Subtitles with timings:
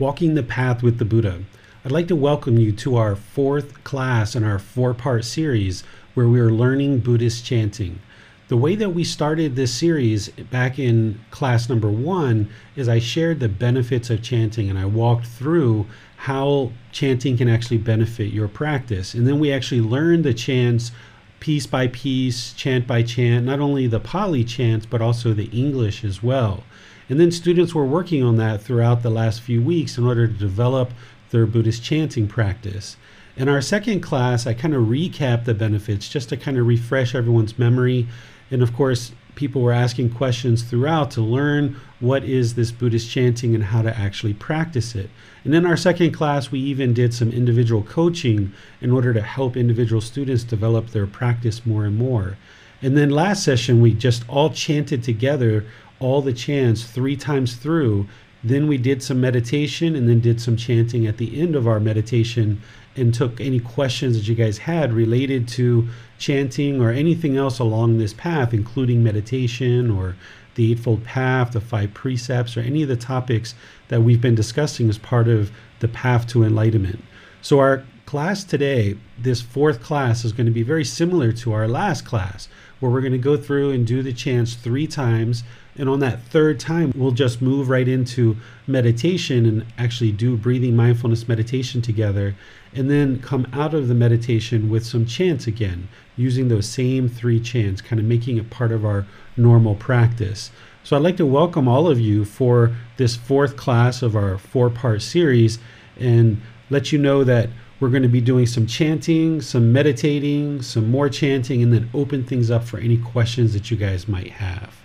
[0.00, 1.42] Walking the Path with the Buddha.
[1.84, 6.26] I'd like to welcome you to our fourth class in our four part series where
[6.26, 8.00] we are learning Buddhist chanting.
[8.48, 13.40] The way that we started this series back in class number one is I shared
[13.40, 15.84] the benefits of chanting and I walked through
[16.16, 19.12] how chanting can actually benefit your practice.
[19.12, 20.92] And then we actually learned the chants
[21.40, 26.04] piece by piece, chant by chant, not only the Pali chants, but also the English
[26.04, 26.64] as well.
[27.10, 30.32] And then students were working on that throughout the last few weeks in order to
[30.32, 30.92] develop
[31.30, 32.96] their Buddhist chanting practice.
[33.36, 37.14] In our second class, I kind of recap the benefits just to kind of refresh
[37.14, 38.06] everyone's memory.
[38.50, 43.56] And of course, people were asking questions throughout to learn what is this Buddhist chanting
[43.56, 45.10] and how to actually practice it.
[45.44, 49.56] And in our second class, we even did some individual coaching in order to help
[49.56, 52.36] individual students develop their practice more and more.
[52.82, 55.66] And then last session, we just all chanted together
[56.00, 58.08] all the chants three times through.
[58.42, 61.78] Then we did some meditation and then did some chanting at the end of our
[61.78, 62.62] meditation
[62.96, 65.88] and took any questions that you guys had related to
[66.18, 70.16] chanting or anything else along this path, including meditation or
[70.54, 73.54] the Eightfold Path, the five precepts, or any of the topics
[73.88, 77.04] that we've been discussing as part of the path to enlightenment.
[77.40, 81.68] So, our class today, this fourth class, is going to be very similar to our
[81.68, 82.48] last class,
[82.80, 85.44] where we're going to go through and do the chants three times
[85.80, 88.36] and on that third time, we'll just move right into
[88.66, 92.36] meditation and actually do breathing mindfulness meditation together.
[92.74, 97.40] And then come out of the meditation with some chants again, using those same three
[97.40, 99.06] chants, kind of making it part of our
[99.38, 100.50] normal practice.
[100.84, 104.68] So I'd like to welcome all of you for this fourth class of our four
[104.68, 105.58] part series
[105.98, 107.48] and let you know that
[107.80, 112.22] we're going to be doing some chanting, some meditating, some more chanting, and then open
[112.22, 114.79] things up for any questions that you guys might have.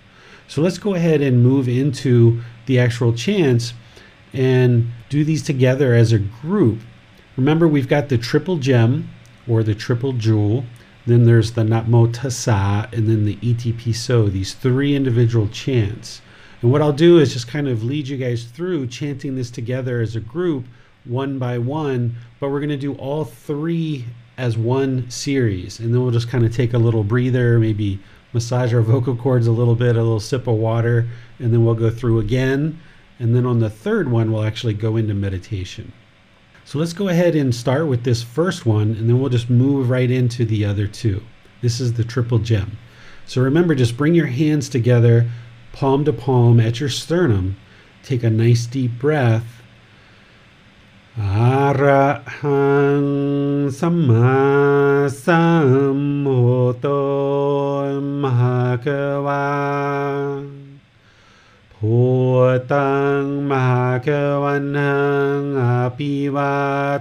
[0.47, 3.73] So let's go ahead and move into the actual chants
[4.33, 6.79] and do these together as a group.
[7.37, 9.09] Remember, we've got the triple gem
[9.47, 10.65] or the triple jewel.
[11.05, 16.21] Then there's the Namo Tassa and then the Itipiso, these three individual chants.
[16.61, 20.01] And what I'll do is just kind of lead you guys through chanting this together
[20.01, 20.65] as a group,
[21.03, 24.05] one by one, but we're going to do all three
[24.37, 25.79] as one series.
[25.79, 27.99] And then we'll just kind of take a little breather, maybe
[28.35, 31.07] massage our vocal cords a little bit, a little sip of water,
[31.39, 32.79] and then we'll go through again.
[33.17, 35.91] And then on the third one, we'll actually go into meditation.
[36.65, 39.89] So let's go ahead and start with this first one, and then we'll just move
[39.89, 41.23] right into the other two.
[41.61, 42.77] This is the triple gem.
[43.25, 45.29] So remember, just bring your hands together,
[45.71, 47.55] palm to palm at your sternum.
[48.03, 49.63] Take a nice deep breath.
[51.17, 52.51] Arahang
[53.71, 55.09] Sama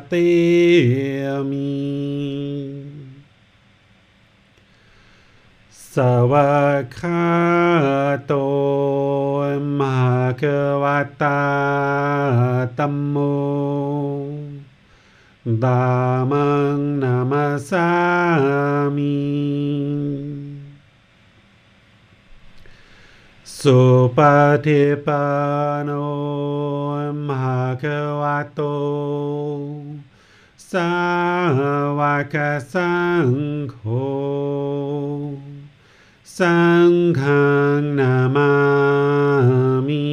[0.07, 0.13] เต
[1.51, 1.73] มิ
[5.93, 5.95] ส
[6.31, 6.51] วา
[6.97, 7.25] กา
[8.27, 8.33] โต
[9.79, 10.43] มหาเก
[10.83, 10.85] ว
[11.23, 11.41] ตา
[12.79, 13.17] ตัมโม
[15.63, 15.85] ดา
[16.31, 17.89] มังนามาสา
[18.97, 19.15] มิ
[23.59, 23.81] สุ
[24.17, 24.19] ป
[24.65, 25.25] ฏิปั
[25.77, 25.91] นโน
[27.29, 27.85] มหาเก
[28.21, 28.23] ว
[28.55, 28.61] โต
[30.75, 30.95] สา
[31.99, 32.01] ว
[32.35, 32.37] ก
[32.73, 32.95] สั
[33.27, 33.29] ง
[33.71, 33.79] โฆ
[36.39, 37.47] สังฆั
[37.79, 38.53] งนามา
[39.87, 40.07] มิ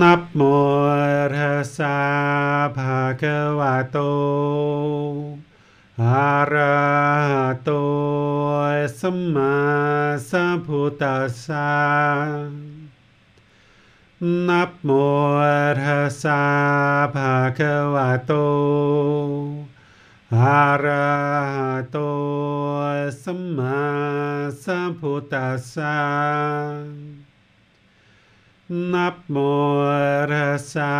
[0.00, 0.40] นับโม
[1.36, 1.98] ทัสสะ
[2.76, 3.98] ภะคะวะโต
[6.02, 6.78] อะระ
[7.30, 7.70] หะโต
[9.00, 9.56] สัมมา
[10.28, 12.75] สัมพุทธัสสะ
[14.48, 14.90] นับโม
[15.82, 16.42] ทัสสะ
[17.14, 18.32] ภะคะวะโต
[20.34, 21.10] อะระ
[21.54, 21.98] หะโต
[23.22, 23.80] สัมมา
[24.64, 25.98] สัมพุทธัสสะ
[28.92, 29.36] นับโม
[30.32, 30.94] ทัสสะ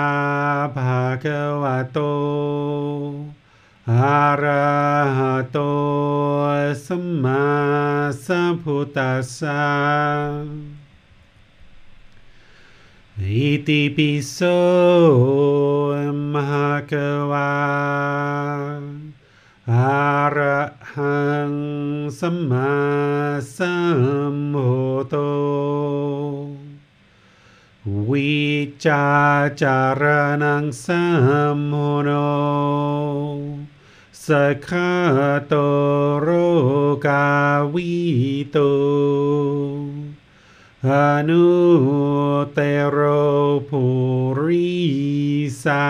[0.77, 1.99] ภะคะวะโต
[3.91, 4.69] อะระ
[5.19, 5.59] หะโต
[6.87, 7.47] สัมมา
[8.27, 9.65] สัมพุทธัสสะ
[13.23, 14.39] อิติปิโส
[16.33, 16.93] มหะก
[17.31, 17.55] วา
[19.73, 20.63] อะระ
[20.95, 21.21] หั
[21.51, 21.53] ง
[22.19, 22.77] สัมมา
[23.57, 23.75] สั
[24.35, 24.71] มพุ
[25.01, 25.15] ทโธ
[28.09, 28.37] วิ
[28.87, 29.07] จา
[29.61, 30.03] จาร
[30.43, 31.03] นังสั
[31.55, 31.73] มโม
[32.05, 32.11] โน
[34.25, 34.27] ส
[34.69, 34.93] คา
[35.47, 35.55] โต
[36.21, 36.29] โร
[37.07, 37.29] กา
[37.75, 37.93] วิ
[38.51, 38.59] โต
[40.88, 40.90] อ
[41.30, 41.46] นุ
[42.54, 42.60] เต
[42.90, 42.98] โร
[43.70, 43.84] ภู
[44.40, 44.72] ริ
[45.64, 45.88] สา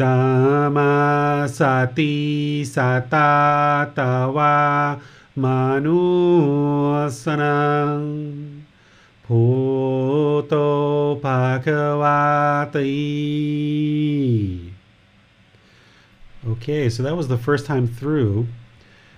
[0.00, 0.18] ดา
[0.76, 0.94] มา
[1.58, 1.60] ส
[1.98, 2.16] ติ
[2.74, 2.76] ส
[3.12, 3.32] ตา
[3.98, 4.56] ตาวา
[5.42, 5.44] ม
[5.84, 6.02] นุ
[7.22, 7.62] สนั
[7.96, 7.98] ง
[9.24, 9.42] ภู
[10.46, 10.54] โต
[11.22, 11.66] ภาค
[12.02, 12.22] วา
[12.74, 12.92] ติ
[16.52, 18.48] Okay, so that was the first time through.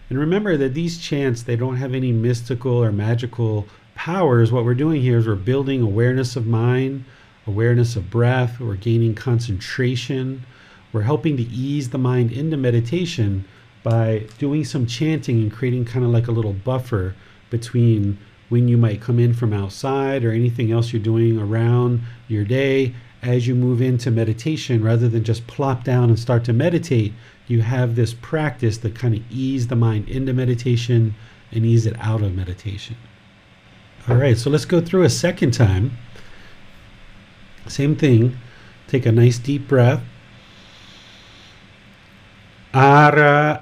[0.08, 3.66] And remember that these chants, they don't have any mystical or magical
[3.99, 4.49] powers.
[4.49, 7.03] What we're doing here is we're building awareness of mind,
[7.45, 10.45] awareness of breath, we're gaining concentration.
[10.93, 13.43] We're helping to ease the mind into meditation
[13.83, 17.13] by doing some chanting and creating kind of like a little buffer
[17.49, 18.17] between
[18.47, 21.99] when you might come in from outside or anything else you're doing around
[22.29, 26.53] your day as you move into meditation rather than just plop down and start to
[26.53, 27.11] meditate
[27.49, 31.13] you have this practice that kind of ease the mind into meditation
[31.51, 32.95] and ease it out of meditation
[34.09, 35.91] all right, so let's go through a second time.
[37.67, 38.35] Same thing.
[38.87, 40.01] Take a nice deep breath.
[42.73, 43.53] Arahan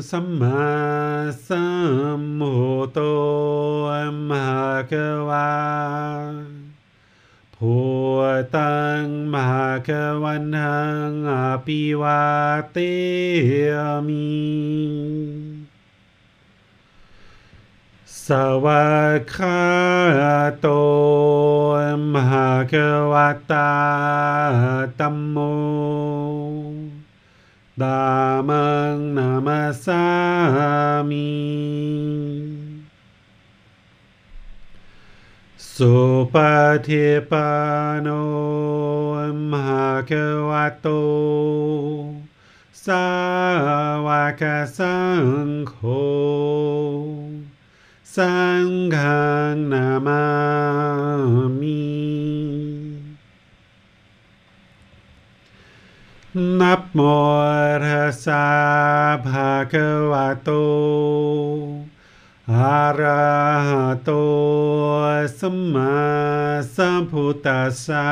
[0.00, 2.94] Samma Sammoto
[3.92, 5.36] Amhakawa
[7.60, 12.82] Putang Mahakawan Hang Apiwate
[13.76, 15.45] Amin
[18.30, 18.32] ส
[18.64, 19.60] วัะคา
[20.60, 20.66] โต
[22.14, 22.74] มหาก
[23.12, 23.14] ว
[23.50, 23.72] ตา
[24.98, 25.36] ตัมโม
[27.82, 28.04] ดา
[28.48, 30.04] มังนามาสา
[31.10, 31.30] มี
[35.74, 35.94] สุ
[36.32, 36.34] ป
[36.86, 37.50] ฏิปั
[37.92, 38.08] นโน
[39.50, 40.12] มหาก
[40.50, 40.86] วัตโต
[42.84, 43.06] สา
[44.06, 44.08] ว
[44.40, 44.42] ก
[44.76, 44.96] สั
[45.46, 45.74] งโฆ
[48.16, 51.72] सङ्घं Namami
[56.36, 58.40] नमोऽर्हसा
[59.26, 60.62] भगवतो
[62.48, 64.18] अरहतो
[65.40, 68.04] सम्मसम्भुतसा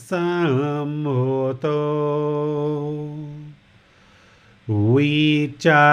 [0.09, 0.27] สั
[0.89, 1.67] มพุทโธ
[4.93, 5.21] วิ
[5.67, 5.89] จา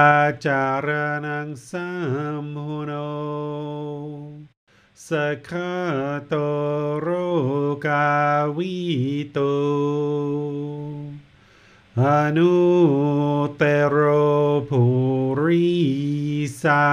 [0.45, 0.87] จาร
[1.25, 1.89] นังสั
[2.41, 2.55] มโม
[2.85, 2.91] โน
[5.07, 5.09] ส
[5.49, 5.75] คา
[6.27, 6.33] โต
[6.99, 7.07] โร
[7.85, 8.09] กา
[8.57, 8.75] วิ
[9.31, 9.39] โต
[12.01, 12.03] อ
[12.37, 12.55] นุ
[13.57, 13.97] เตโร
[14.69, 14.81] ภู
[15.41, 15.67] ริ
[16.61, 16.85] สา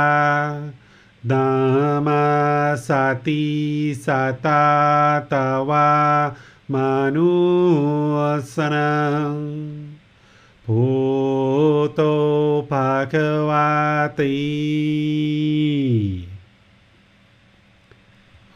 [1.26, 6.36] दामा सता तवा
[6.70, 8.74] मानुसन
[10.68, 12.12] भूतो
[12.72, 14.28] Bhagwati.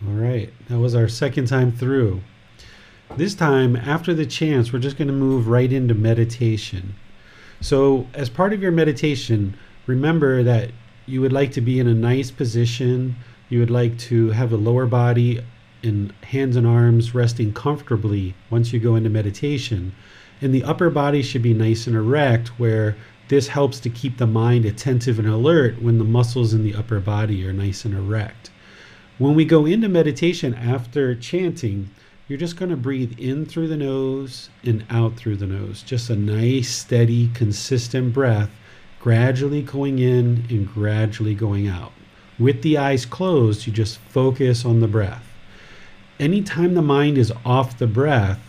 [0.07, 2.21] All right that was our second time through.
[3.17, 6.95] This time after the chants we're just going to move right into meditation.
[7.61, 9.57] So as part of your meditation
[9.87, 10.71] remember that
[11.09, 13.17] you would like to be in a nice position.
[13.49, 15.41] You would like to have the lower body
[15.83, 19.95] and hands and arms resting comfortably once you go into meditation.
[20.41, 22.97] And the upper body should be nice and erect, where
[23.29, 27.01] this helps to keep the mind attentive and alert when the muscles in the upper
[27.01, 28.51] body are nice and erect.
[29.19, 31.91] When we go into meditation after chanting,
[32.29, 35.83] you're just going to breathe in through the nose and out through the nose.
[35.83, 38.51] Just a nice, steady, consistent breath,
[39.01, 41.93] gradually going in and gradually going out.
[42.39, 45.25] With the eyes closed, you just focus on the breath.
[46.21, 48.41] Anytime the mind is off the breath,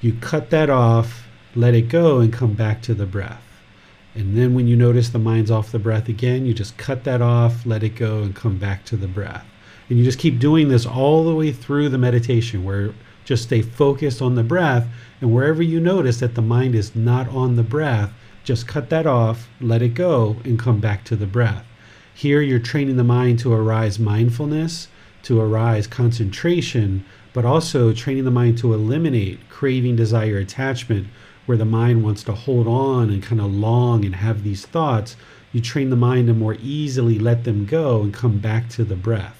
[0.00, 3.42] you cut that off, let it go, and come back to the breath.
[4.14, 7.22] And then when you notice the mind's off the breath again, you just cut that
[7.22, 9.44] off, let it go, and come back to the breath.
[9.88, 13.62] And you just keep doing this all the way through the meditation where just stay
[13.62, 14.88] focused on the breath.
[15.20, 18.12] And wherever you notice that the mind is not on the breath,
[18.48, 21.66] just cut that off, let it go, and come back to the breath.
[22.14, 24.88] Here, you're training the mind to arise mindfulness,
[25.24, 31.08] to arise concentration, but also training the mind to eliminate craving, desire, attachment,
[31.44, 35.14] where the mind wants to hold on and kind of long and have these thoughts.
[35.52, 38.96] You train the mind to more easily let them go and come back to the
[38.96, 39.36] breath.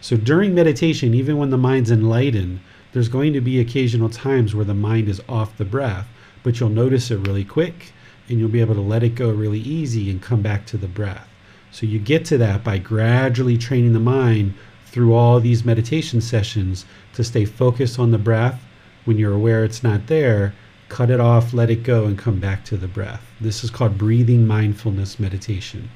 [0.00, 2.58] So during meditation, even when the mind's enlightened,
[2.90, 6.08] there's going to be occasional times where the mind is off the breath,
[6.42, 7.92] but you'll notice it really quick
[8.30, 10.88] and you'll be able to let it go really easy and come back to the
[10.88, 11.28] breath.
[11.70, 14.54] So you get to that by gradually training the mind
[14.86, 18.64] through all these meditation sessions to stay focused on the breath.
[19.04, 20.54] When you're aware it's not there,
[20.88, 23.24] cut it off, let it go, and come back to the breath.
[23.40, 25.90] This is called breathing mindfulness meditation.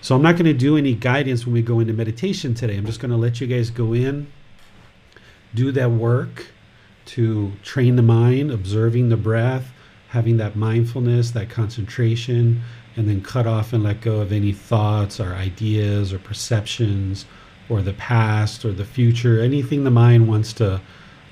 [0.00, 2.76] So I'm not going to do any guidance when we go into meditation today.
[2.76, 4.28] I'm just going to let you guys go in
[5.54, 6.46] do that work
[7.06, 9.72] to train the mind, observing the breath,
[10.08, 12.60] having that mindfulness, that concentration,
[12.96, 17.26] and then cut off and let go of any thoughts or ideas or perceptions
[17.68, 20.80] or the past or the future, anything the mind wants to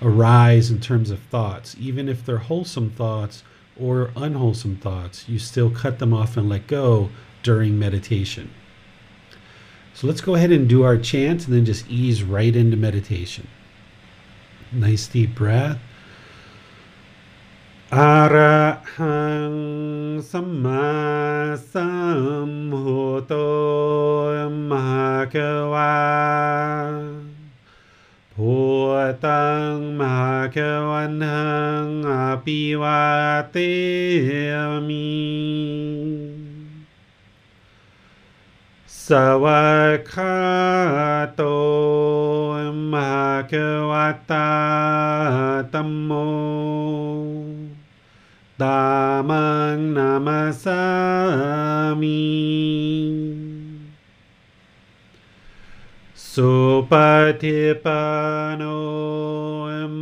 [0.03, 3.43] arise in terms of thoughts, even if they're wholesome thoughts
[3.79, 7.09] or unwholesome thoughts, you still cut them off and let go
[7.43, 8.51] during meditation.
[9.95, 13.49] So let's go ahead and do our chant and then just ease right into meditation.
[14.71, 15.79] Nice deep breath.
[17.95, 18.63] อะระ
[18.97, 19.55] หัง
[20.31, 20.89] สัมมา
[21.73, 21.91] สั
[22.49, 23.33] มพุทโธ
[24.71, 25.37] มหาเก
[25.73, 25.97] วา
[28.35, 28.55] พุ
[29.25, 30.59] ตังมหาเก
[30.91, 31.53] วันหั
[31.85, 32.13] งอ
[32.45, 33.05] ภิวา
[33.51, 33.57] เต
[34.89, 35.09] มิ
[39.07, 39.09] ส
[39.43, 40.37] วากขา
[41.37, 41.43] โต
[42.93, 43.53] มหาเก
[43.91, 44.51] วัตตา
[45.73, 46.11] ตัมโม
[48.61, 50.53] तामां नमसामि
[56.27, 57.57] सुपतिपनो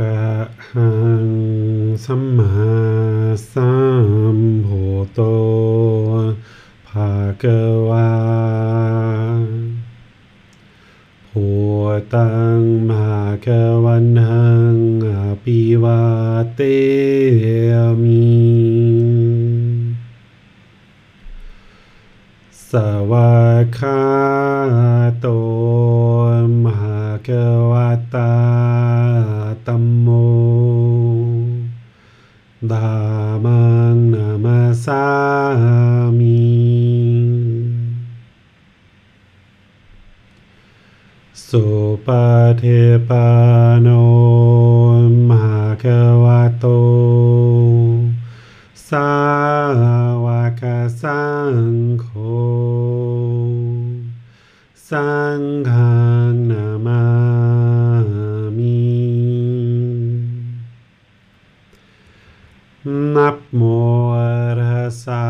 [0.00, 0.26] ระ
[0.70, 0.90] หั
[1.26, 1.28] ง
[2.04, 2.54] สัมมา
[3.52, 3.72] สั
[4.36, 5.20] มพุทโธ
[6.88, 8.10] ภะคะวา
[11.28, 11.46] พุ
[12.14, 15.10] ตังภะคะวันหังอ
[15.42, 16.02] ภิวา
[16.54, 16.60] เต
[18.02, 18.26] มิ
[22.70, 22.72] ส
[23.10, 24.00] วากขา
[25.20, 25.26] โต
[26.64, 27.30] มหาก
[27.65, 27.65] ว
[42.06, 42.12] ป
[42.58, 42.64] เท
[43.08, 43.10] ป
[43.82, 43.88] โน
[45.28, 45.86] มหาก
[46.24, 46.26] ว
[46.58, 46.66] โต
[48.88, 49.12] สา
[50.24, 50.26] ว
[50.60, 50.62] ก
[51.02, 51.54] สัง
[52.00, 52.06] โฆ
[54.90, 55.40] สัง
[55.70, 55.96] ฆั
[56.30, 57.04] งนามา
[58.56, 58.80] มิ
[63.14, 63.62] นับโม
[64.58, 65.26] รัสสะ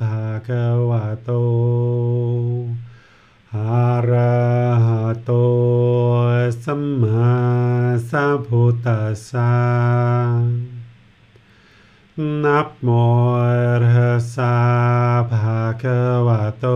[0.00, 0.91] ภะคะว
[6.64, 7.30] สัมมา
[8.10, 9.54] สัมพุทธัสสะ
[12.44, 12.88] นับโม
[13.82, 14.56] ระสา
[15.30, 15.84] ภาค
[16.26, 16.66] วะโต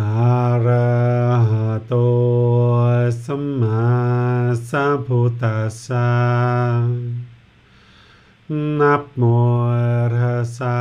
[0.00, 0.30] อะ
[0.66, 0.92] ระ
[1.50, 1.94] หะโต
[3.24, 3.84] สัมมา
[4.70, 6.10] สัมพุทธัสสะ
[8.80, 9.22] นับโม
[10.14, 10.78] ระสา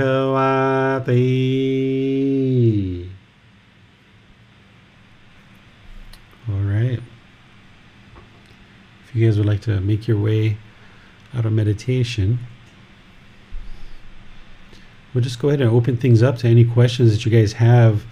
[0.00, 1.50] Bhagwati
[6.48, 6.98] all right.
[9.04, 10.56] If you guys would like to make your way
[11.34, 12.38] out of meditation
[15.14, 18.04] we'll just go ahead and open things up to any questions that you guys have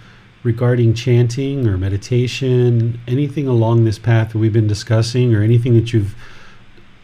[0.43, 5.91] regarding chanting or meditation anything along this path that we've been discussing or anything that
[5.91, 6.15] you've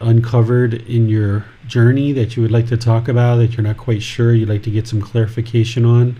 [0.00, 4.02] uncovered in your journey that you would like to talk about that you're not quite
[4.02, 6.18] sure, you'd like to get some clarification on.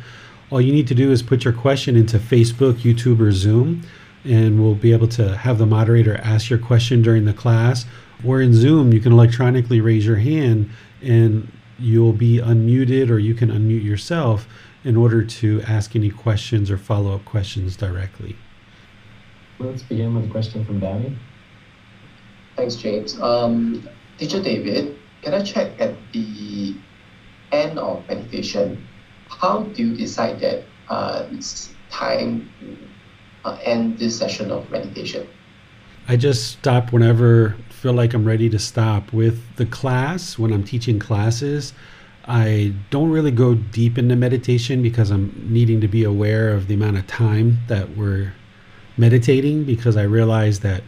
[0.50, 3.82] All you need to do is put your question into Facebook, YouTube, or Zoom,
[4.24, 7.84] and we'll be able to have the moderator ask your question during the class.
[8.24, 10.70] Or in Zoom, you can electronically raise your hand
[11.02, 14.48] and you'll be unmuted, or you can unmute yourself
[14.84, 18.36] in order to ask any questions or follow up questions directly.
[19.58, 21.16] Let's begin with a question from Danny.
[22.56, 23.20] Thanks, James.
[23.20, 23.88] Um,
[24.18, 26.74] Teacher David, can I check at the
[27.52, 28.86] end of meditation,
[29.28, 32.76] how do you decide that uh, it's time to
[33.44, 35.26] uh, end this session of meditation?
[36.08, 39.12] I just stop whenever I feel like I'm ready to stop.
[39.12, 41.72] With the class, when I'm teaching classes,
[42.26, 46.74] I don't really go deep into meditation because I'm needing to be aware of the
[46.74, 48.32] amount of time that we're
[48.96, 50.82] meditating because I realize that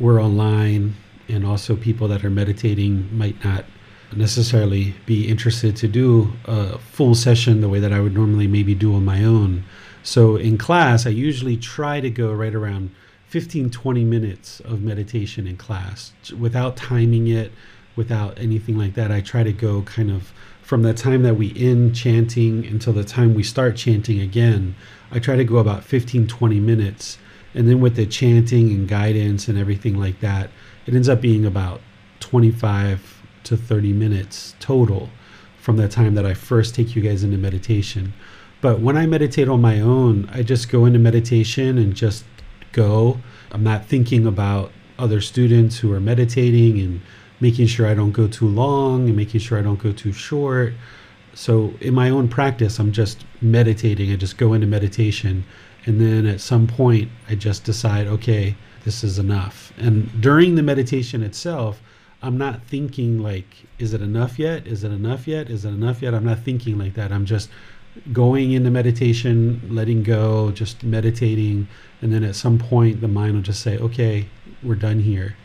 [0.00, 0.94] we're online
[1.28, 3.64] and also people that are meditating might not
[4.16, 8.74] necessarily be interested to do a full session the way that I would normally maybe
[8.74, 9.64] do on my own.
[10.02, 12.90] So in class, I usually try to go right around
[13.26, 17.52] 15 20 minutes of meditation in class without timing it,
[17.94, 19.12] without anything like that.
[19.12, 20.32] I try to go kind of
[20.62, 24.74] from the time that we end chanting until the time we start chanting again.
[25.10, 27.18] I try to go about 15 20 minutes.
[27.58, 30.48] And then with the chanting and guidance and everything like that,
[30.86, 31.80] it ends up being about
[32.20, 35.10] 25 to 30 minutes total
[35.60, 38.12] from the time that I first take you guys into meditation.
[38.60, 42.24] But when I meditate on my own, I just go into meditation and just
[42.70, 43.18] go.
[43.50, 47.00] I'm not thinking about other students who are meditating and
[47.40, 50.74] making sure I don't go too long and making sure I don't go too short.
[51.34, 54.12] So in my own practice, I'm just meditating.
[54.12, 55.44] I just go into meditation.
[55.86, 59.72] And then at some point, I just decide, okay, this is enough.
[59.78, 61.80] And during the meditation itself,
[62.22, 63.46] I'm not thinking like,
[63.78, 64.66] is it enough yet?
[64.66, 65.48] Is it enough yet?
[65.48, 66.14] Is it enough yet?
[66.14, 67.12] I'm not thinking like that.
[67.12, 67.48] I'm just
[68.12, 71.68] going into meditation, letting go, just meditating.
[72.02, 74.28] And then at some point, the mind will just say, okay,
[74.62, 75.36] we're done here.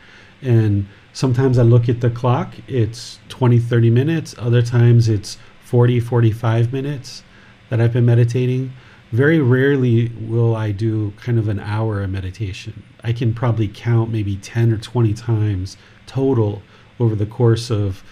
[0.42, 4.34] And sometimes I look at the clock, it's 20, 30 minutes.
[4.38, 7.22] Other times it's 40, 45 minutes
[7.70, 8.72] that I've been meditating.
[9.14, 12.82] Very rarely will I do kind of an hour of meditation.
[13.04, 16.62] I can probably count maybe 10 or 20 times total
[16.98, 18.02] over the course of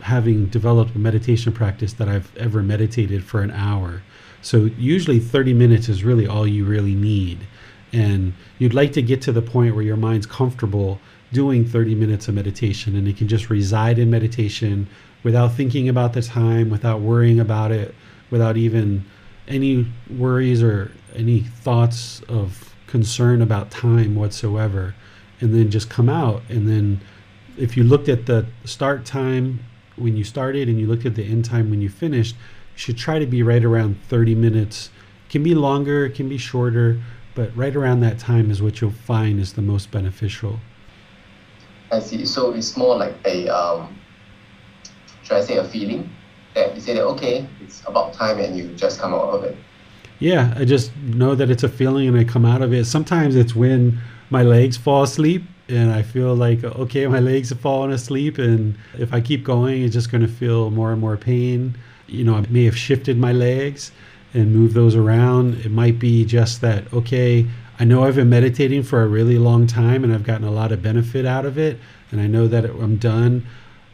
[0.00, 4.02] having developed a meditation practice that I've ever meditated for an hour.
[4.42, 7.46] So usually 30 minutes is really all you really need.
[7.92, 10.98] And you'd like to get to the point where your mind's comfortable
[11.32, 14.88] doing 30 minutes of meditation and it can just reside in meditation
[15.22, 17.94] without thinking about the time, without worrying about it,
[18.28, 19.04] without even
[19.48, 24.94] any worries or any thoughts of concern about time whatsoever.
[25.40, 27.00] And then just come out and then
[27.56, 29.60] if you looked at the start time
[29.96, 32.98] when you started and you looked at the end time when you finished, you should
[32.98, 34.90] try to be right around 30 minutes.
[35.30, 37.00] Can be longer, can be shorter,
[37.34, 40.60] but right around that time is what you'll find is the most beneficial.
[41.90, 42.24] I see.
[42.26, 43.98] So it's more like a, um,
[45.22, 46.10] should I say, a feeling
[46.56, 49.56] that you say that, okay, it's about time and you just come out of it.
[50.18, 52.86] Yeah, I just know that it's a feeling and I come out of it.
[52.86, 54.00] Sometimes it's when
[54.30, 58.76] my legs fall asleep and I feel like okay, my legs have fallen asleep, and
[58.98, 61.76] if I keep going, it's just going to feel more and more pain.
[62.06, 63.90] You know, I may have shifted my legs
[64.32, 65.54] and moved those around.
[65.64, 67.46] It might be just that okay,
[67.80, 70.70] I know I've been meditating for a really long time, and I've gotten a lot
[70.70, 71.78] of benefit out of it,
[72.12, 73.44] and I know that I'm done.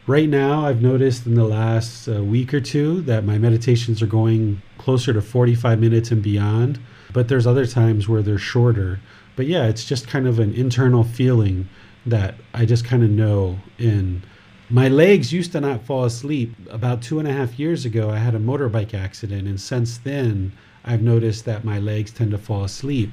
[0.05, 4.07] Right now, I've noticed in the last uh, week or two that my meditations are
[4.07, 6.79] going closer to 45 minutes and beyond,
[7.13, 8.99] but there's other times where they're shorter
[9.35, 11.67] but yeah, it's just kind of an internal feeling
[12.05, 13.59] that I just kind of know.
[13.79, 14.21] And
[14.69, 16.53] my legs used to not fall asleep.
[16.69, 20.51] About two and a half years ago, I had a motorbike accident, and since then,
[20.85, 23.11] I've noticed that my legs tend to fall asleep.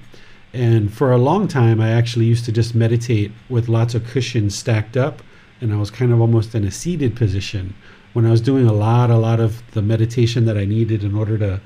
[0.53, 4.57] And for a long time, I actually used to just meditate with lots of cushions
[4.57, 5.22] stacked up,
[5.61, 7.74] and I was kind of almost in a seated position.
[8.12, 11.14] When I was doing a lot, a lot of the meditation that I needed in
[11.14, 11.61] order to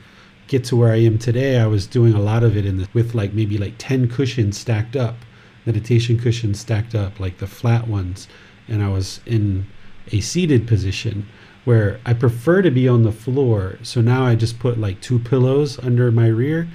[0.46, 2.88] get to where I am today, I was doing a lot of it in the,
[2.92, 5.16] with like maybe like 10 cushions stacked up,
[5.64, 8.28] meditation cushions stacked up, like the flat ones.
[8.68, 9.66] And I was in
[10.12, 11.26] a seated position
[11.64, 13.78] where I prefer to be on the floor.
[13.82, 16.68] So now I just put like two pillows under my rear.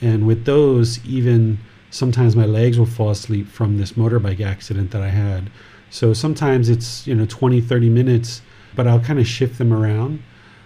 [0.00, 1.58] And with those, even
[1.90, 5.50] sometimes my legs will fall asleep from this motorbike accident that I had.
[5.96, 8.42] So sometimes it's, you know, 20, 30 minutes,
[8.74, 10.22] but I'll kind of shift them around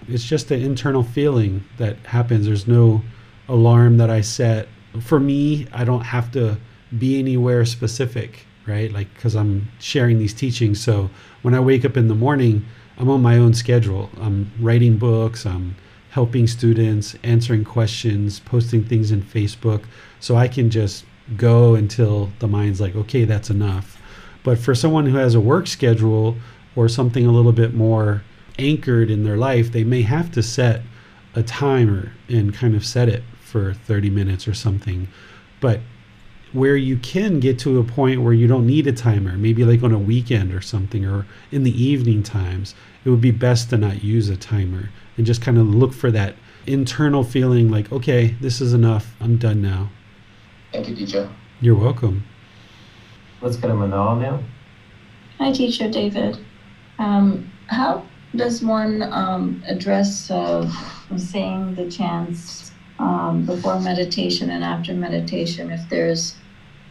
[0.08, 2.46] it's just an internal feeling that happens.
[2.46, 3.02] There's no
[3.48, 4.68] alarm that I set.
[5.00, 6.58] For me, I don't have to
[6.98, 8.92] be anywhere specific, right?
[8.92, 10.80] Like, because I'm sharing these teachings.
[10.80, 11.10] So
[11.42, 12.64] when I wake up in the morning,
[12.98, 14.10] I'm on my own schedule.
[14.20, 15.76] I'm writing books, I'm
[16.10, 19.84] helping students, answering questions, posting things in Facebook.
[20.18, 21.04] So I can just
[21.36, 23.99] go until the mind's like, okay, that's enough.
[24.43, 26.36] But for someone who has a work schedule
[26.76, 28.22] or something a little bit more
[28.59, 30.82] anchored in their life, they may have to set
[31.34, 35.09] a timer and kind of set it for 30 minutes or something.
[35.61, 35.80] But
[36.53, 39.82] where you can get to a point where you don't need a timer, maybe like
[39.82, 42.74] on a weekend or something, or in the evening times,
[43.05, 46.11] it would be best to not use a timer and just kind of look for
[46.11, 46.34] that
[46.66, 49.14] internal feeling like, okay, this is enough.
[49.20, 49.91] I'm done now.
[50.72, 51.30] Thank you, teacher.
[51.61, 52.24] You're welcome.
[53.43, 54.43] Let's get a Manal now.
[55.38, 56.38] Hi, teacher David.
[56.99, 60.70] Um, how does one um, address uh,
[61.16, 66.36] saying the chants um, before meditation and after meditation if there's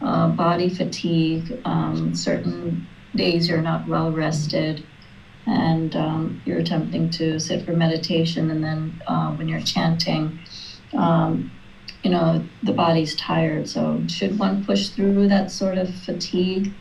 [0.00, 2.84] uh, body fatigue, um, certain
[3.14, 4.84] days you're not well rested,
[5.46, 10.40] and um, you're attempting to sit for meditation, and then uh, when you're chanting,
[10.94, 11.52] um,
[12.02, 13.68] you know, the body's tired.
[13.68, 16.72] So, should one push through that sort of fatigue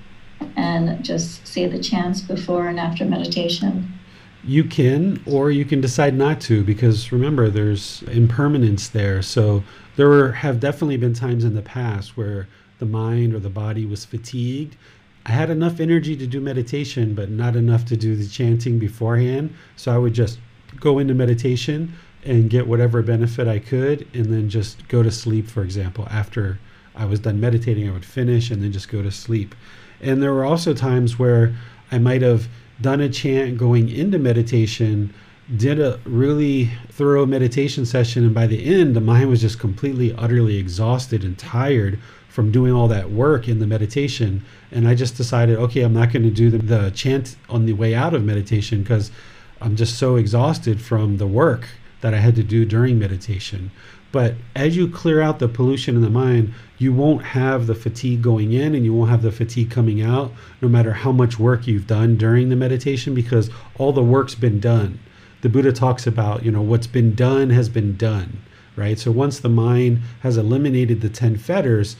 [0.56, 4.00] and just say the chants before and after meditation?
[4.44, 9.64] you can or you can decide not to because remember there's impermanence there so
[9.96, 12.48] there were, have definitely been times in the past where
[12.80, 14.78] the mind or the body was fatigued
[15.26, 19.54] i had enough energy to do meditation but not enough to do the chanting beforehand
[19.76, 20.40] so i would just
[20.80, 21.94] go into meditation
[22.24, 26.08] and get whatever benefit i could and then just go to sleep for example.
[26.10, 26.60] After
[26.96, 29.56] i was done meditating i would finish and then just go to sleep.
[30.02, 31.56] And there were also times where
[31.92, 32.48] i might have
[32.82, 35.14] done a chant going into meditation,
[35.56, 40.14] did a really thorough meditation session, and by the end, the mind was just completely,
[40.14, 42.00] utterly exhausted and tired
[42.30, 44.46] from doing all that work in the meditation.
[44.72, 47.74] And I just decided, okay, I'm not going to do the, the chant on the
[47.74, 49.12] way out of meditation because
[49.60, 51.68] I'm just so exhausted from the work
[52.02, 53.72] that I had to do during meditation.
[54.12, 58.22] But as you clear out the pollution in the mind, you won't have the fatigue
[58.22, 61.68] going in and you won't have the fatigue coming out, no matter how much work
[61.68, 65.00] you've done during the meditation, because all the work's been done.
[65.42, 68.42] The Buddha talks about, you know, what's been done has been done,
[68.76, 68.98] right?
[68.98, 71.96] So once the mind has eliminated the 10 fetters,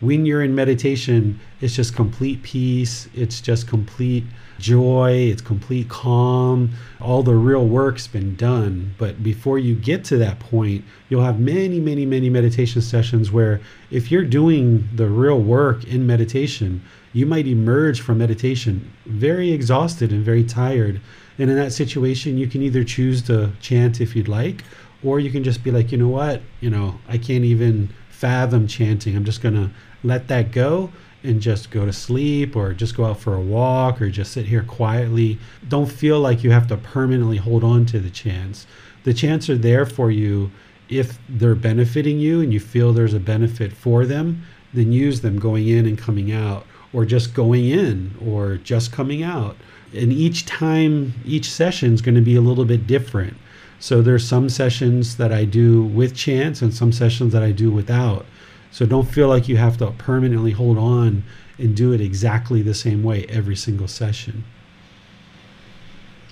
[0.00, 4.24] when you're in meditation, it's just complete peace, it's just complete
[4.64, 6.70] joy, it's complete calm.
[6.98, 8.94] All the real work's been done.
[8.96, 13.60] But before you get to that point, you'll have many, many, many meditation sessions where
[13.90, 20.10] if you're doing the real work in meditation, you might emerge from meditation very exhausted
[20.12, 20.98] and very tired.
[21.36, 24.64] And in that situation, you can either choose to chant if you'd like,
[25.02, 28.66] or you can just be like, you know what, you know, I can't even fathom
[28.66, 29.14] chanting.
[29.14, 29.70] I'm just going to
[30.02, 30.90] let that go
[31.24, 34.46] and just go to sleep or just go out for a walk or just sit
[34.46, 35.38] here quietly.
[35.66, 38.66] Don't feel like you have to permanently hold on to the chance.
[39.04, 40.50] The chants are there for you
[40.88, 45.38] if they're benefiting you and you feel there's a benefit for them, then use them
[45.38, 49.56] going in and coming out or just going in or just coming out.
[49.94, 53.36] And each time, each session is going to be a little bit different.
[53.78, 57.70] So there's some sessions that I do with chants and some sessions that I do
[57.70, 58.26] without.
[58.74, 61.22] So don't feel like you have to permanently hold on
[61.58, 64.42] and do it exactly the same way every single session.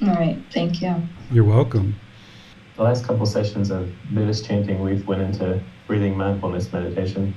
[0.02, 0.96] All right, thank you.
[1.30, 1.94] You're welcome.
[2.74, 7.32] The last couple sessions of Buddhist chanting, we've went into breathing mindfulness meditation.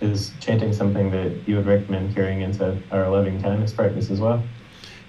[0.00, 4.42] Is chanting something that you would recommend carrying into our loving kindness practice as well?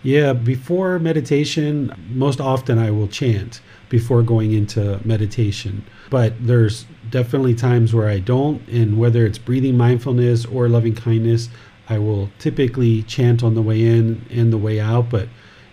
[0.04, 5.84] Yeah, before meditation, most often I will chant before going into meditation.
[6.12, 11.49] But there's definitely times where I don't, and whether it's breathing mindfulness or loving kindness,
[11.89, 15.09] I will typically chant on the way in and the way out.
[15.09, 15.28] But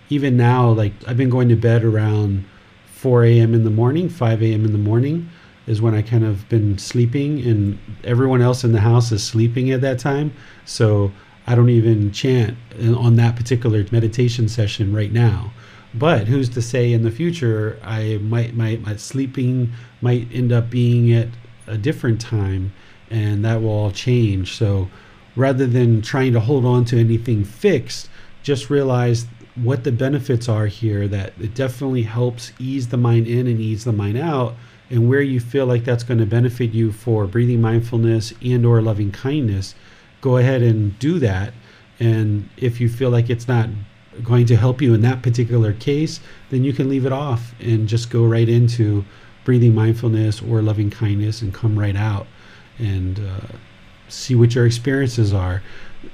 [0.09, 2.45] even now, like I've been going to bed around
[2.87, 3.53] 4 a.m.
[3.53, 4.65] in the morning, 5 a.m.
[4.65, 5.29] in the morning
[5.65, 9.71] is when I kind of been sleeping, and everyone else in the house is sleeping
[9.71, 10.33] at that time.
[10.65, 11.11] So
[11.45, 15.53] I don't even chant uh, on that particular meditation session right now.
[15.93, 19.71] But who's to say in the future I might my, my sleeping
[20.01, 21.29] might end up being at
[21.67, 22.73] a different time
[23.09, 24.55] and that will all change.
[24.55, 24.89] So
[25.35, 28.09] rather than trying to hold on to anything fixed,
[28.43, 29.25] just realize
[29.55, 33.83] what the benefits are here that it definitely helps ease the mind in and ease
[33.83, 34.55] the mind out
[34.89, 38.81] and where you feel like that's going to benefit you for breathing mindfulness and or
[38.81, 39.75] loving kindness
[40.21, 41.53] go ahead and do that
[41.99, 43.67] and if you feel like it's not
[44.23, 47.87] going to help you in that particular case, then you can leave it off and
[47.87, 49.05] just go right into
[49.43, 52.27] breathing mindfulness or loving kindness and come right out
[52.77, 53.47] and uh,
[54.07, 55.61] see what your experiences are.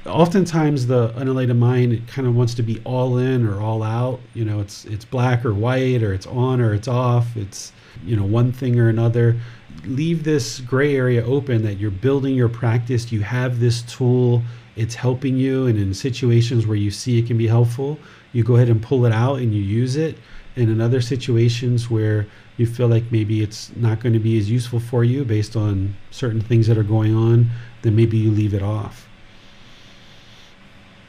[0.06, 4.20] Oftentimes, the unenlightened mind kind of wants to be all in or all out.
[4.34, 7.38] You know, it's it's black or white, or it's on or it's off.
[7.38, 7.72] It's
[8.04, 9.40] you know one thing or another.
[9.86, 13.12] Leave this gray area open that you're building your practice.
[13.12, 14.42] You have this tool
[14.76, 18.00] it's helping you and in situations where you see it can be helpful
[18.36, 20.18] you go ahead and pull it out and you use it.
[20.58, 24.52] And in other situations where you feel like maybe it's not going to be as
[24.52, 27.50] useful for you based on certain things that are going on
[27.82, 29.08] then maybe you leave it off.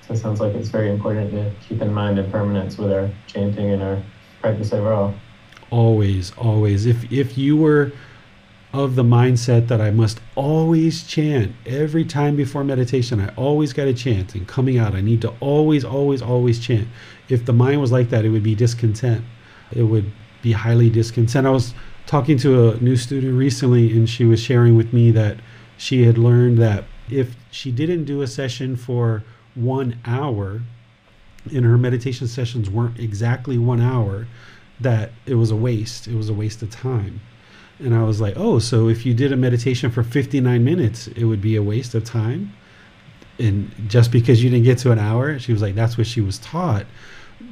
[0.07, 3.73] So it sounds like it's very important to keep in mind impermanence with our chanting
[3.73, 4.01] and our
[4.41, 5.12] practice overall.
[5.71, 6.87] Always always.
[6.87, 7.91] If if you were
[8.77, 13.20] of the mindset that I must always chant every time before meditation.
[13.20, 14.95] I always got to chant and coming out.
[14.95, 16.87] I need to always, always, always chant.
[17.31, 19.24] If the mind was like that, it would be discontent.
[19.72, 20.12] It would
[20.43, 21.47] be highly discontent.
[21.47, 21.72] I was
[22.05, 25.39] talking to a new student recently, and she was sharing with me that
[25.79, 29.24] she had learned that if she didn't do a session for
[29.55, 30.61] one hour,
[31.51, 34.27] and her meditation sessions weren't exactly one hour,
[34.81, 36.07] that it was a waste.
[36.07, 37.20] It was a waste of time.
[37.79, 41.24] And I was like, oh, so if you did a meditation for 59 minutes, it
[41.24, 42.55] would be a waste of time.
[43.39, 46.20] And just because you didn't get to an hour, she was like, that's what she
[46.22, 46.87] was taught.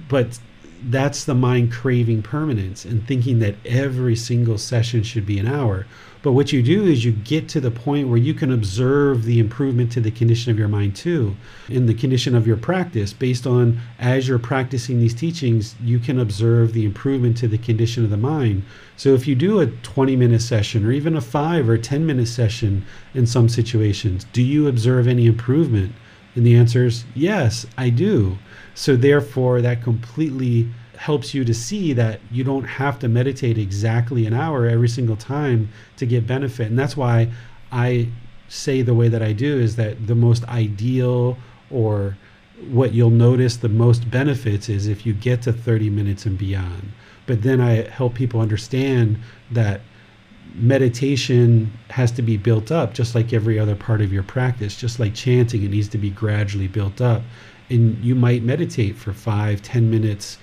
[0.09, 0.39] But
[0.83, 5.87] that's the mind craving permanence and thinking that every single session should be an hour.
[6.25, 9.39] But what you do is you get to the point where you can observe the
[9.39, 11.37] improvement to the condition of your mind too,
[11.69, 13.13] in the condition of your practice.
[13.13, 18.05] Based on as you're practicing these teachings, you can observe the improvement to the condition
[18.05, 18.63] of the mind.
[18.97, 22.29] So if you do a 20 minute session or even a five or 10 minute
[22.29, 25.93] session in some situations, do you observe any improvement?
[26.35, 28.39] And the answer is yes, I do.
[28.75, 34.27] So therefore, that completely helps you to see that you don't have to meditate exactly
[34.27, 36.69] an hour every single time to get benefit.
[36.69, 37.31] And that's why
[37.73, 38.09] I
[38.49, 41.37] say the way that I do is that the most ideal
[41.71, 42.17] or
[42.71, 46.93] what you'll notice the most benefits is if you get to 30 minutes and beyond.
[47.27, 49.19] But then I help people understand
[49.51, 49.81] that
[50.55, 55.01] meditation has to be built up just like every other part of your practice just
[55.01, 57.23] like chanting it needs to be gradually built up
[57.71, 60.39] and you might meditate for five ten minutes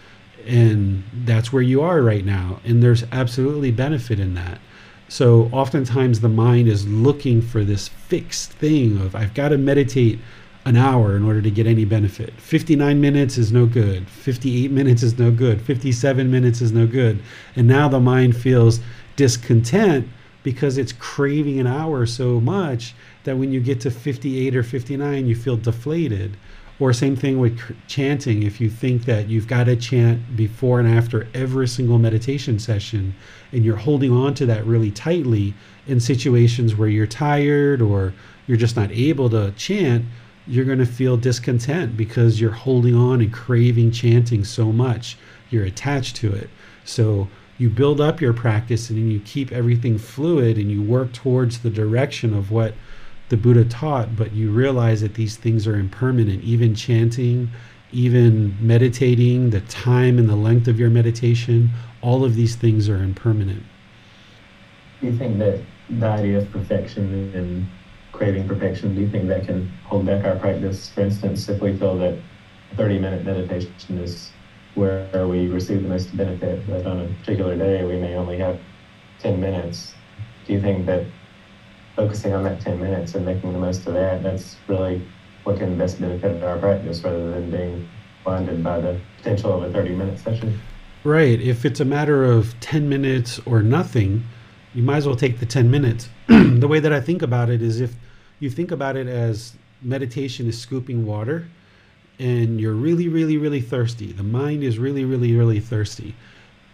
[0.45, 2.59] and that's where you are right now.
[2.63, 4.59] And there's absolutely benefit in that.
[5.07, 10.19] So oftentimes the mind is looking for this fixed thing of i've got to meditate
[10.65, 12.33] an hour in order to get any benefit.
[12.39, 14.07] 59 minutes is no good.
[14.07, 15.59] 58 minutes is no good.
[15.61, 17.21] 57 minutes is no good.
[17.55, 18.79] And now the mind feels
[19.15, 20.07] discontent
[20.43, 25.27] because it's craving an hour so much that when you get to 58 or 59
[25.27, 26.35] you feel deflated
[26.81, 28.41] or same thing with chanting.
[28.41, 33.13] If you think that you've got to chant before and after every single meditation session
[33.51, 35.53] and you're holding on to that really tightly
[35.85, 38.13] in situations where you're tired or
[38.47, 40.05] you're just not able to chant
[40.47, 45.17] you're going to feel discontent because you're holding on and craving chanting so much.
[45.51, 46.49] You're attached to it.
[46.83, 47.27] So
[47.59, 51.69] you build up your practice and you keep everything fluid and you work towards the
[51.69, 52.73] direction of what
[53.31, 56.43] the Buddha taught, but you realize that these things are impermanent.
[56.43, 57.49] Even chanting,
[57.93, 61.69] even meditating, the time and the length of your meditation,
[62.01, 63.63] all of these things are impermanent.
[64.99, 67.67] Do you think that the idea of perfection and
[68.11, 70.89] craving perfection, do you think that can hold back our practice?
[70.89, 72.19] For instance, if we feel that
[72.75, 74.29] 30 minute meditation is
[74.75, 78.59] where we receive the most benefit, but on a particular day we may only have
[79.19, 79.93] 10 minutes.
[80.45, 81.05] Do you think that
[81.95, 85.01] focusing on that 10 minutes and making the most of that, that's really
[85.43, 87.87] what can best benefit our practice rather than being
[88.23, 90.59] blinded by the potential of a 30 minute session?
[91.03, 91.41] Right.
[91.41, 94.23] If it's a matter of 10 minutes or nothing,
[94.73, 96.09] you might as well take the 10 minutes.
[96.27, 97.95] the way that I think about it is if
[98.39, 101.47] you think about it as meditation is scooping water
[102.19, 104.11] and you're really, really, really thirsty.
[104.11, 106.15] The mind is really, really, really thirsty.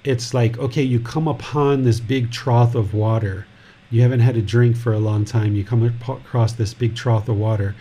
[0.03, 3.47] It's like, okay, you come upon this big trough of water.
[3.89, 5.55] You haven't had a drink for a long time.
[5.55, 7.75] You come across this big trough of water,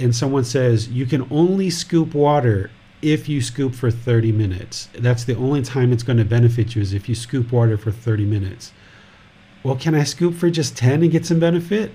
[0.00, 2.70] and someone says, you can only scoop water
[3.02, 4.88] if you scoop for 30 minutes.
[4.94, 7.92] That's the only time it's going to benefit you is if you scoop water for
[7.92, 8.72] 30 minutes.
[9.62, 11.92] Well, can I scoop for just 10 and get some benefit?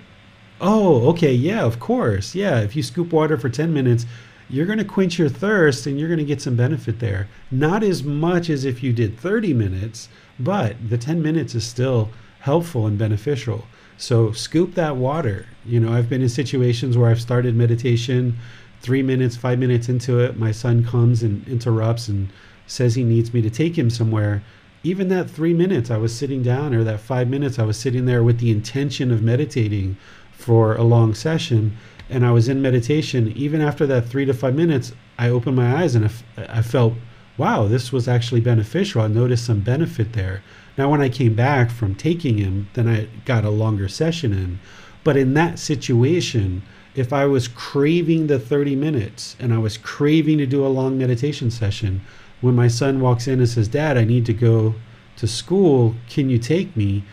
[0.61, 2.35] Oh, okay, yeah, of course.
[2.35, 4.05] Yeah, if you scoop water for 10 minutes,
[4.49, 7.27] you're going to quench your thirst and you're going to get some benefit there.
[7.51, 12.09] Not as much as if you did 30 minutes, but the 10 minutes is still
[12.39, 13.65] helpful and beneficial.
[13.97, 15.45] So scoop that water.
[15.65, 18.37] You know, I've been in situations where I've started meditation,
[18.81, 22.29] three minutes, five minutes into it, my son comes and interrupts and
[22.65, 24.41] says he needs me to take him somewhere.
[24.83, 28.05] Even that three minutes I was sitting down, or that five minutes I was sitting
[28.05, 29.97] there with the intention of meditating
[30.31, 31.75] for a long session
[32.09, 35.75] and I was in meditation, even after that three to five minutes, I opened my
[35.75, 36.93] eyes and I, felt,
[37.37, 39.01] wow, this was actually beneficial.
[39.01, 40.41] I noticed some benefit there.
[40.79, 44.61] Now, when I came back from taking him, then I got a longer session in.
[45.03, 46.61] But in that situation,
[46.95, 50.97] if I was craving the 30 minutes and I was craving to do a long
[50.97, 51.99] meditation session,
[52.39, 54.75] when my son walks in and says, Dad, I need to go
[55.17, 57.03] to school, can you take me?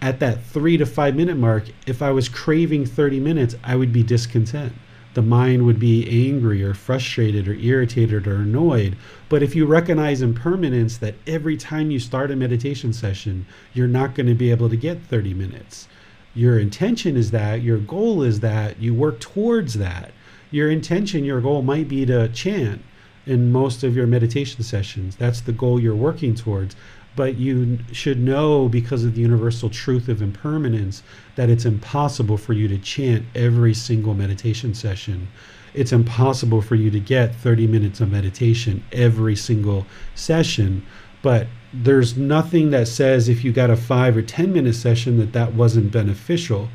[0.00, 3.92] at that three to five minute mark, if I was craving 30 minutes, I would
[3.92, 4.72] be discontent.
[5.16, 8.98] The mind would be angry or frustrated or irritated or annoyed.
[9.30, 14.14] But if you recognize impermanence that every time you start a meditation session, you're not
[14.14, 15.88] going to be able to get 30 minutes.
[16.34, 20.12] Your intention is that, your goal is that, you work towards that.
[20.50, 22.82] Your intention, your goal might be to chant
[23.24, 25.16] in most of your meditation sessions.
[25.16, 26.76] That's the goal you're working towards
[27.16, 31.02] but you should know because of the universal truth of impermanence
[31.34, 35.26] that it's impossible for you to chant every single meditation session.
[35.72, 40.86] It's impossible for you to get 30 minutes of meditation every single session,
[41.22, 45.32] but there's nothing that says if you got a 5 or 10 minute session that
[45.32, 46.68] that wasn't beneficial.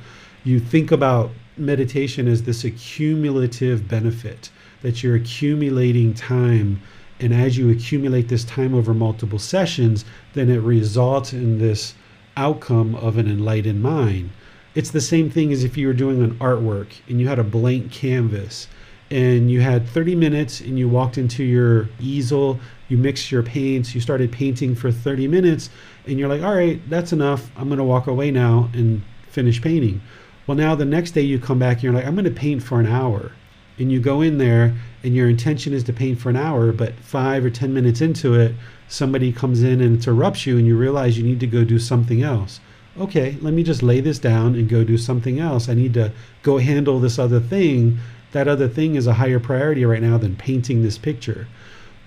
[0.43, 4.49] You think about meditation as this accumulative benefit
[4.81, 6.81] that you're accumulating time
[7.21, 10.03] and as you accumulate this time over multiple sessions,
[10.33, 11.93] then it results in this
[12.35, 14.31] outcome of an enlightened mind.
[14.73, 17.43] It's the same thing as if you were doing an artwork and you had a
[17.43, 18.67] blank canvas
[19.11, 23.93] and you had 30 minutes and you walked into your easel, you mixed your paints,
[23.93, 25.69] you started painting for 30 minutes,
[26.07, 27.51] and you're like, all right, that's enough.
[27.57, 30.01] I'm going to walk away now and finish painting.
[30.47, 32.63] Well, now the next day you come back and you're like, I'm going to paint
[32.63, 33.33] for an hour
[33.77, 36.93] and you go in there and your intention is to paint for an hour, but
[36.95, 38.53] five or 10 minutes into it,
[38.87, 42.21] somebody comes in and interrupts you and you realize you need to go do something
[42.21, 42.59] else.
[42.99, 45.69] okay, let me just lay this down and go do something else.
[45.69, 46.11] I need to
[46.43, 47.99] go handle this other thing.
[48.33, 51.47] That other thing is a higher priority right now than painting this picture.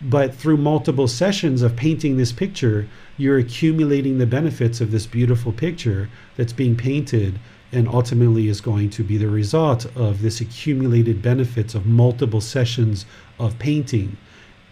[0.02, 2.86] But through multiple sessions of painting this picture,
[3.16, 7.38] you're accumulating the benefits of this beautiful picture that's being painted
[7.74, 13.04] and ultimately is going to be the result of this accumulated benefits of multiple sessions
[13.38, 14.16] of painting.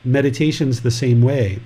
[0.05, 1.59] Meditation's the same way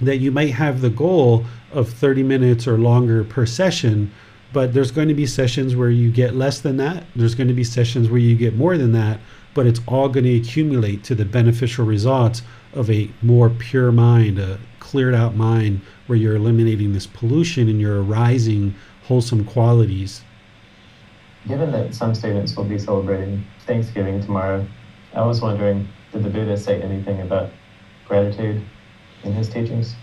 [0.00, 4.12] that you might have the goal of 30 minutes or longer per session,
[4.52, 7.04] but there's going to be sessions where you get less than that.
[7.16, 9.20] There's going to be sessions where you get more than that,
[9.54, 12.42] but it's all going to accumulate to the beneficial results
[12.72, 17.80] of a more pure mind, a cleared out mind where you're eliminating this pollution and
[17.80, 20.22] you're arising wholesome qualities.
[21.48, 24.66] Given that some students will be celebrating Thanksgiving tomorrow,
[25.14, 27.50] I was wondering did the Buddha say anything about
[28.06, 28.62] gratitude
[29.24, 29.94] in his teachings?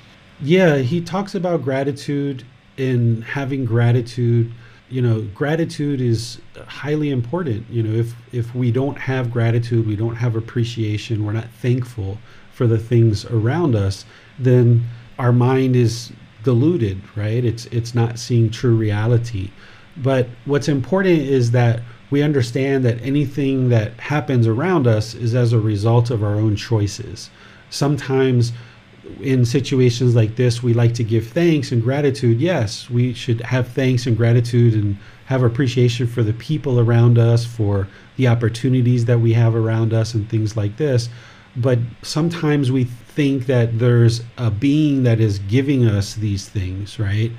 [0.41, 2.43] Yeah, he talks about gratitude
[2.77, 4.51] and having gratitude.
[4.89, 7.69] You know, gratitude is highly important.
[7.69, 12.17] You know, if if we don't have gratitude, we don't have appreciation, we're not thankful
[12.51, 14.05] for the things around us,
[14.39, 14.85] then
[15.19, 16.11] our mind is
[16.43, 17.43] deluded, right?
[17.43, 19.51] It's it's not seeing true reality.
[19.97, 21.81] But what's important is that
[22.11, 26.55] we understand that anything that happens around us is as a result of our own
[26.55, 27.29] choices.
[27.69, 28.51] Sometimes
[29.21, 32.39] in situations like this, we like to give thanks and gratitude.
[32.39, 37.45] Yes, we should have thanks and gratitude and have appreciation for the people around us,
[37.45, 37.87] for
[38.17, 41.09] the opportunities that we have around us, and things like this.
[41.55, 47.31] But sometimes we think that there's a being that is giving us these things, right?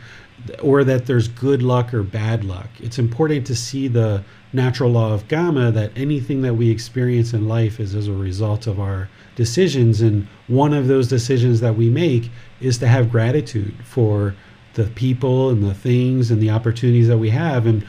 [0.62, 2.68] Or that there's good luck or bad luck.
[2.80, 7.49] It's important to see the natural law of Karma that anything that we experience in
[7.49, 10.01] life is as a result of our decisions.
[10.01, 12.30] And one of those decisions that we make
[12.61, 14.34] is to have gratitude for
[14.74, 17.66] the people and the things and the opportunities that we have.
[17.66, 17.86] And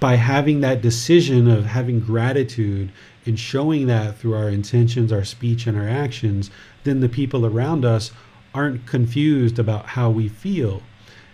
[0.00, 2.92] by having that decision of having gratitude
[3.24, 6.50] and showing that through our intentions, our speech, and our actions,
[6.84, 8.12] then the people around us
[8.54, 10.82] aren't confused about how we feel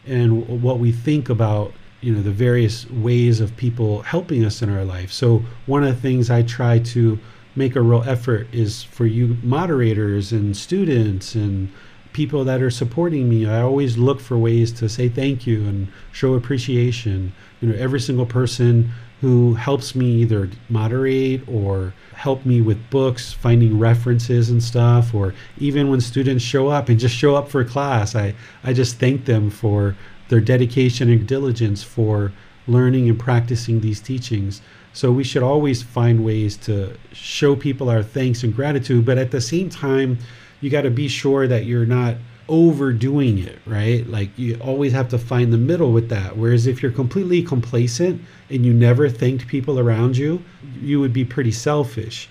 [0.06, 4.68] and what we think about you know the various ways of people helping us in
[4.68, 5.12] our life.
[5.12, 7.18] So one of the things i try to
[7.54, 11.70] make a real effort is for you moderators and students and
[12.12, 13.46] people that are supporting me.
[13.46, 17.32] I always look for ways to say thank you and show appreciation.
[17.60, 18.90] You know every single person
[19.22, 25.32] who helps me either moderate or help me with books finding references and stuff or
[25.58, 29.24] even when students show up and just show up for class i i just thank
[29.24, 29.96] them for
[30.28, 32.32] their dedication and diligence for
[32.66, 34.62] learning and practicing these teachings.
[34.92, 39.30] So we should always find ways to show people our thanks and gratitude, but at
[39.30, 40.18] the same time,
[40.60, 42.16] you got to be sure that you're not
[42.52, 44.06] overdoing it, right?
[44.06, 46.36] Like you always have to find the middle with that.
[46.36, 50.44] Whereas if you're completely complacent and you never thanked people around you,
[50.78, 52.28] you would be pretty selfish.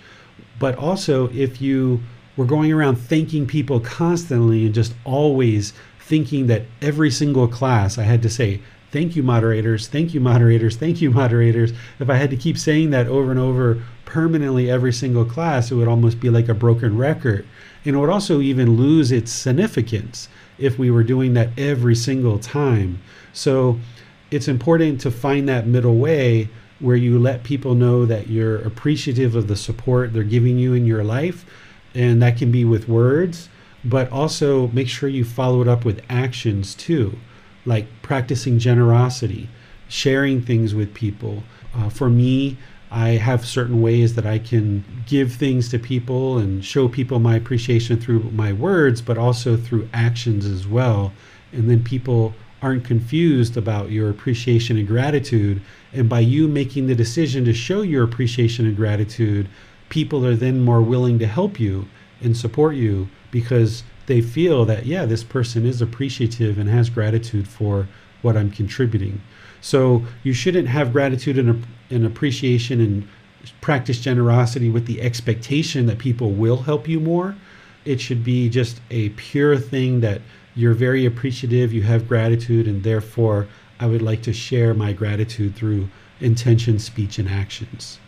[0.60, 2.02] But also, if you
[2.38, 8.04] were going around thanking people constantly and just always thinking that every single class I
[8.04, 8.62] had to say,
[8.92, 11.74] thank you, moderators, thank you, moderators, thank you, moderators.
[12.00, 15.76] If I had to keep saying that over and over permanently every single class, it
[15.76, 17.48] would almost be like a broken record.
[17.86, 22.38] And it would also even lose its significance if we were doing that every single
[22.38, 23.02] time.
[23.34, 23.80] So
[24.30, 29.36] it's important to find that middle way where you let people know that you're appreciative
[29.36, 31.46] of the support they're giving you in your life.
[31.94, 33.50] And that can be with words
[33.84, 37.18] but also make sure you follow it up with actions too,
[37.66, 39.50] like practicing generosity,
[39.88, 41.44] sharing things with people.
[41.74, 42.58] Uh, for me,
[42.92, 47.38] I have certain ways that I can give things to people and show people my
[47.38, 51.14] appreciation through my words, but also through actions as well.
[51.54, 55.62] And then people aren't confused about your appreciation and gratitude.
[55.94, 59.48] And by you making the decision to show your appreciation and gratitude,
[59.88, 61.88] people are then more willing to help you
[62.22, 67.48] and support you because they feel that, yeah, this person is appreciative and has gratitude
[67.48, 67.88] for
[68.22, 69.22] what I'm contributing.
[69.62, 73.08] So you shouldn't have gratitude and, and appreciation and
[73.60, 77.36] practice generosity with the expectation that people will help you more.
[77.86, 80.22] It should be just a pure thing that
[80.56, 83.48] you're very appreciative, you have gratitude, and therefore
[83.80, 85.90] I would like to share my gratitude through
[86.20, 88.00] intention, speech, and actions.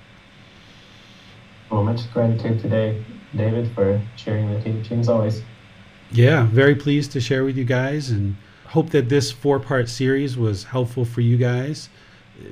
[1.72, 3.04] Well, much gratitude today.
[3.36, 5.42] David, for sharing the teachings always.
[6.12, 10.38] Yeah, very pleased to share with you guys and hope that this four part series
[10.38, 11.90] was helpful for you guys.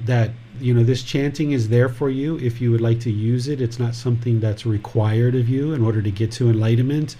[0.06, 3.48] That, you know, this chanting is there for you if you would like to use
[3.48, 3.62] it.
[3.62, 7.16] It's not something that's required of you in order to get to enlightenment.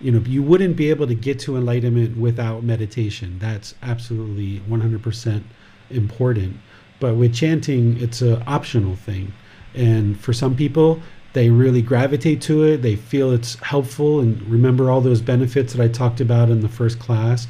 [0.00, 3.38] You know, you wouldn't be able to get to enlightenment without meditation.
[3.40, 5.42] That's absolutely 100%
[5.90, 6.56] important.
[7.00, 9.32] But with chanting, it's an optional thing.
[9.74, 11.00] And for some people,
[11.32, 12.82] they really gravitate to it.
[12.82, 16.68] They feel it's helpful and remember all those benefits that I talked about in the
[16.68, 17.48] first class.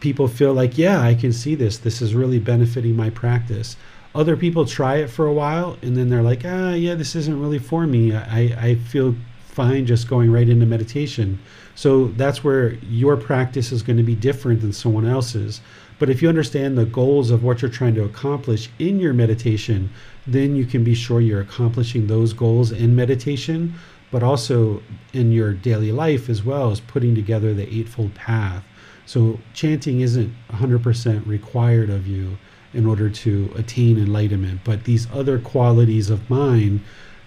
[0.00, 1.76] People feel like, yeah, I can see this.
[1.76, 3.76] This is really benefiting my practice.
[4.14, 7.40] Other people try it for a while and then they're like, ah, yeah, this isn't
[7.40, 8.14] really for me.
[8.14, 11.38] I, I feel fine just going right into meditation.
[11.74, 15.60] So that's where your practice is going to be different than someone else's.
[15.98, 19.90] But if you understand the goals of what you're trying to accomplish in your meditation,
[20.26, 23.74] then you can be sure you're accomplishing those goals in meditation,
[24.10, 24.82] but also
[25.12, 28.64] in your daily life as well as putting together the Eightfold Path.
[29.04, 32.38] So chanting isn't 100% required of you
[32.72, 36.80] in order to attain enlightenment, but these other qualities of mind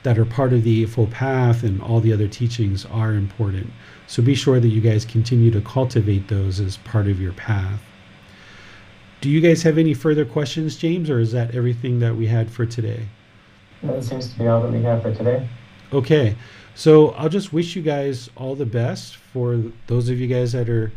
[0.04, 3.72] that are part of the Eightfold Path and all the other teachings are important.
[4.08, 7.82] So be sure that you guys continue to cultivate those as part of your path.
[9.22, 12.52] Do you guys have any further questions, James, or is that everything that we had
[12.52, 13.08] for today?
[13.82, 15.48] That seems to be all that we have for today.
[15.94, 16.36] Okay,
[16.76, 20.70] so I'll just wish you guys all the best for those of you guys that
[20.70, 20.92] are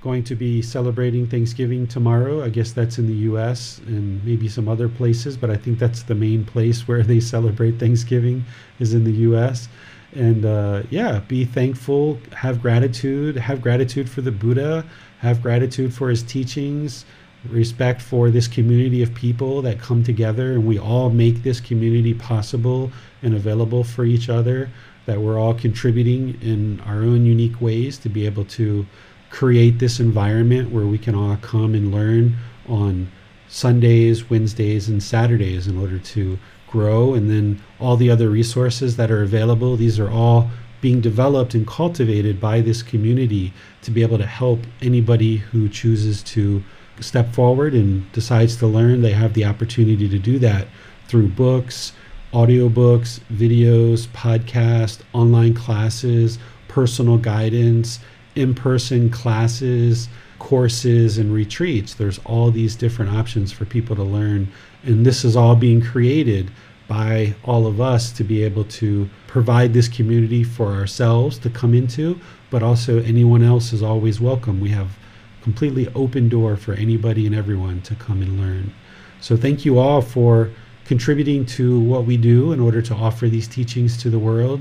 [0.00, 2.42] going to be celebrating Thanksgiving tomorrow.
[2.42, 6.02] I guess that's in the US and maybe some other places, but I think that's
[6.02, 8.44] the main place where they celebrate Thanksgiving
[8.78, 9.68] is in the US.
[10.14, 14.84] And uh, yeah, be thankful, have gratitude, have gratitude for the Buddha,
[15.18, 17.04] have gratitude for his teachings
[17.48, 22.12] respect for this community of people that come together and we all make this community
[22.12, 22.92] possible
[23.22, 24.68] and available for each other
[25.06, 28.86] that we're all contributing in our own unique ways to be able to
[29.30, 32.36] create this environment where we can all come and learn
[32.68, 33.10] on
[33.48, 37.14] Sundays, Wednesdays, and Saturdays in order to grow.
[37.14, 40.50] And then all the other resources that are available, these are all
[40.80, 43.52] being developed and cultivated by this community
[43.82, 46.62] to be able to help anybody who chooses to
[47.00, 50.68] step forward and decides to learn, they have the opportunity to do that
[51.08, 51.92] through books,
[52.32, 57.98] audiobooks, videos, podcasts, online classes, personal guidance,
[58.34, 60.08] in person classes,
[60.38, 61.94] courses, and retreats.
[61.94, 64.48] There's all these different options for people to learn.
[64.84, 66.50] And this is all being created
[66.88, 71.72] by all of us to be able to provide this community for ourselves to come
[71.72, 72.18] into,
[72.50, 74.60] but also anyone else is always welcome.
[74.60, 74.96] We have
[75.42, 78.72] completely open door for anybody and everyone to come and learn.
[79.20, 80.50] So thank you all for
[80.84, 84.60] contributing to what we do in order to offer these teachings to the world.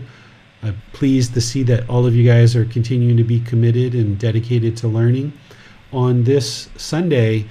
[0.62, 4.20] I'm pleased to see that all of you guys are continuing to be committed and
[4.20, 5.32] dedicated to learning.
[5.94, 7.46] On this Sunday,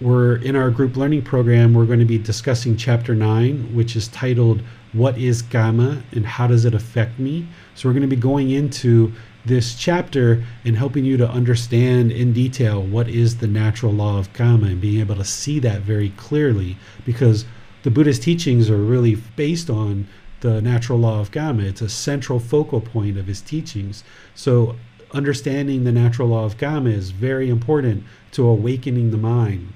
[0.00, 4.06] we're in our group learning program, we're going to be discussing chapter 9, which is
[4.08, 7.46] titled What is Kamma and How Does It Affect Me?
[7.74, 9.12] So we're going to be going into
[9.44, 14.32] this chapter and helping you to understand in detail what is the natural law of
[14.32, 17.44] kamma and being able to see that very clearly because
[17.82, 20.08] the Buddhist teachings are really based on
[20.44, 21.64] the natural law of kamma.
[21.64, 24.04] It's a central focal point of his teachings.
[24.34, 24.76] So
[25.12, 29.72] understanding the natural law of kamma is very important to awakening the mind.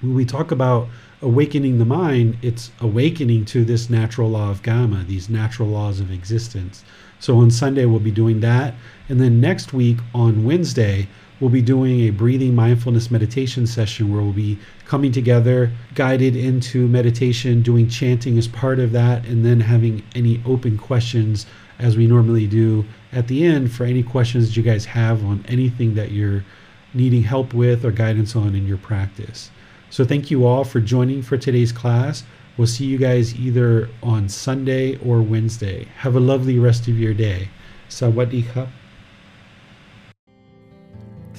[0.00, 0.88] When we talk about
[1.20, 6.10] awakening the mind, it's awakening to this natural law of kamma, these natural laws of
[6.10, 6.84] existence.
[7.20, 8.72] So on Sunday, we'll be doing that.
[9.10, 11.06] And then next week on Wednesday,
[11.40, 16.88] we'll be doing a breathing mindfulness meditation session where we'll be coming together, guided into
[16.88, 21.46] meditation, doing chanting as part of that, and then having any open questions
[21.78, 25.94] as we normally do at the end for any questions you guys have on anything
[25.94, 26.44] that you're
[26.94, 29.50] needing help with or guidance on in your practice.
[29.90, 32.24] So, thank you all for joining for today's class.
[32.56, 35.86] We'll see you guys either on Sunday or Wednesday.
[35.98, 37.48] Have a lovely rest of your day.
[37.88, 38.68] Sawadee